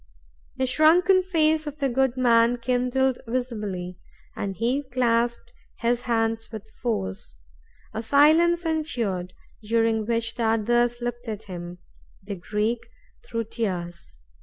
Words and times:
The 0.55 0.65
shrunken 0.65 1.21
face 1.21 1.67
of 1.67 1.77
the 1.77 1.87
good 1.87 2.17
man 2.17 2.57
kindled 2.57 3.19
visibly, 3.27 3.99
and 4.35 4.55
he 4.55 4.81
clasped 4.91 5.53
his 5.77 6.01
hands 6.01 6.51
with 6.51 6.67
force. 6.81 7.37
A 7.93 8.01
silence 8.01 8.65
ensued, 8.65 9.33
during 9.61 10.07
which 10.07 10.33
the 10.33 10.43
others 10.43 11.01
looked 11.01 11.27
at 11.27 11.43
him, 11.43 11.77
the 12.23 12.33
Greek 12.33 12.79
through 13.23 13.43
tears. 13.43 14.17